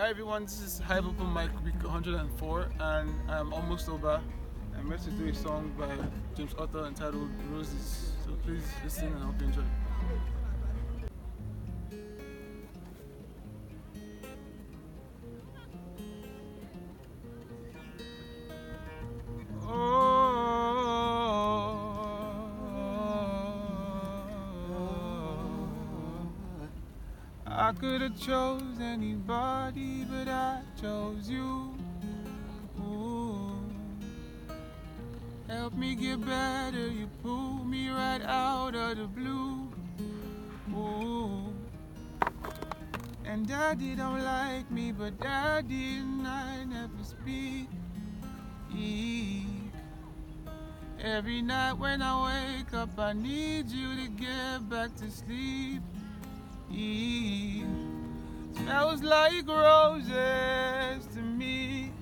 Hi 0.00 0.08
everyone, 0.08 0.44
this 0.44 0.62
is 0.62 0.78
Hive 0.78 1.06
Open 1.06 1.34
week 1.62 1.74
104 1.82 2.68
and 2.80 3.14
I'm 3.28 3.52
almostsober. 3.52 4.22
I'm 4.74 4.88
ready 4.88 5.02
to 5.02 5.10
do 5.10 5.28
a 5.28 5.34
song 5.34 5.74
by 5.78 5.90
James 6.34 6.54
Arthur 6.54 6.86
entitled 6.86 7.28
Roses. 7.52 8.12
So 8.24 8.30
please 8.42 8.64
listen 8.82 9.08
and 9.08 9.16
I 9.18 9.26
hope 9.26 9.38
you 9.38 9.48
enjoy. 9.48 9.62
I 27.60 27.72
could 27.72 28.00
have 28.00 28.18
chose 28.18 28.80
anybody, 28.80 30.06
but 30.10 30.28
I 30.28 30.62
chose 30.80 31.28
you. 31.28 31.74
Ooh. 32.80 33.52
Help 35.46 35.74
me 35.74 35.94
get 35.94 36.24
better, 36.24 36.88
you 36.88 37.06
pull 37.22 37.62
me 37.66 37.90
right 37.90 38.22
out 38.22 38.74
of 38.74 38.96
the 38.96 39.04
blue. 39.04 39.70
Ooh. 40.74 41.52
And 43.26 43.46
daddy 43.46 43.94
don't 43.94 44.24
like 44.24 44.70
me, 44.70 44.92
but 44.92 45.20
daddy 45.20 45.98
and 45.98 46.26
I 46.26 46.64
never 46.64 47.04
speak. 47.04 47.68
Every 50.98 51.42
night 51.42 51.74
when 51.74 52.00
I 52.00 52.56
wake 52.56 52.72
up, 52.72 52.98
I 52.98 53.12
need 53.12 53.68
you 53.70 53.96
to 53.96 54.08
get 54.08 54.66
back 54.70 54.96
to 54.96 55.10
sleep. 55.10 55.82
Smells 58.90 59.02
like 59.04 59.46
roses 59.46 61.06
to 61.14 61.20
me. 61.20 61.92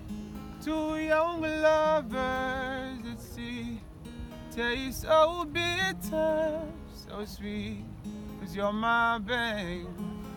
Two 0.64 0.96
young 0.96 1.42
lovers 1.42 3.04
at 3.12 3.20
sea. 3.20 3.78
Taste 4.50 5.02
so 5.02 5.44
bitter, 5.52 6.62
so 6.94 7.24
sweet. 7.26 7.84
Cause 8.40 8.56
you're 8.56 8.72
my 8.72 9.18
bang. 9.18 9.86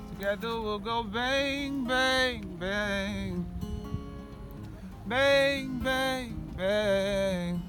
Together 0.09 0.59
we'll 0.59 0.79
go 0.79 1.03
bang, 1.03 1.85
bang, 1.85 2.57
bang. 2.59 3.45
Bang, 5.07 5.79
bang, 5.79 6.35
bang. 6.57 7.61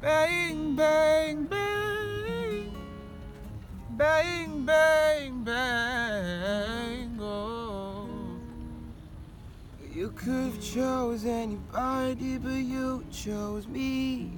Bang, 0.00 0.74
bang, 0.74 1.44
bang. 1.44 2.76
Bang, 3.90 4.64
bang, 4.64 4.91
You 9.94 10.10
could 10.12 10.52
have 10.52 10.60
chose 10.62 11.26
anybody, 11.26 12.38
but 12.38 12.48
you 12.48 13.04
chose 13.12 13.68
me. 13.68 14.32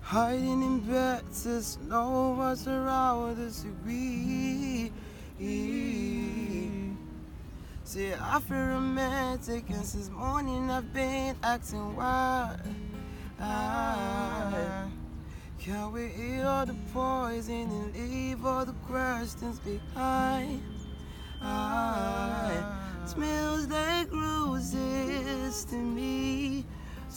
Hiding 0.00 0.62
in 0.62 0.80
bed 0.80 1.22
says 1.30 1.78
no 1.86 2.34
one's 2.36 2.66
around 2.66 3.38
us 3.38 3.64
agree. 3.64 4.90
See, 7.84 8.12
I 8.12 8.40
feel 8.40 8.56
romantic, 8.56 9.70
and 9.70 9.84
since 9.84 10.10
morning 10.10 10.70
I've 10.72 10.92
been 10.92 11.36
acting 11.44 11.94
wild. 11.94 12.58
I 13.38 14.88
can't 15.60 15.92
we 15.92 16.06
eat 16.06 16.42
all 16.42 16.66
the 16.66 16.74
poison 16.92 17.70
and 17.70 17.94
leave 17.94 18.44
all 18.44 18.64
the 18.64 18.72
questions 18.88 19.60
behind? 19.60 20.81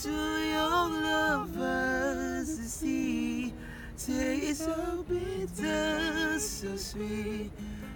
Me. 0.03 0.49
your 0.51 0.89
lovers 0.89 2.57
to 2.57 2.63
see. 2.63 3.53
Taste 3.97 4.65
so 4.65 5.05
bitter, 5.07 6.39
so 6.39 6.75
sweet. 6.75 7.51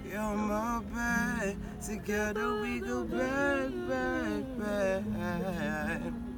You're 0.09 0.35
my 0.35 0.81
bag. 0.93 1.57
Together 1.85 2.61
we 2.61 2.79
go 2.79 3.03
back. 3.03 3.69
Back, 4.59 5.03
back. 5.17 6.28